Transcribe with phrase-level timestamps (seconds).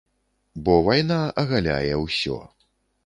[0.69, 2.39] Бо вайна агаляе ўсё.